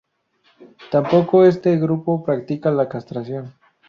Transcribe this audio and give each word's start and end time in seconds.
Tampoco 0.89 1.45
este 1.45 1.77
grupo 1.77 2.23
practica 2.23 2.71
la 2.71 2.89
castración. 2.89 3.53